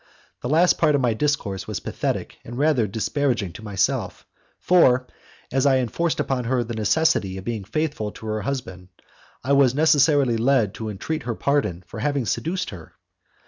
[0.41, 4.25] The last part of my discourse was pathetic and rather disparaging to myself,
[4.59, 5.05] for,
[5.51, 8.87] as I enforced upon her the necessity of being faithful to her husband,
[9.43, 12.93] I was necessarily led to entreat her pardon for having seduced her.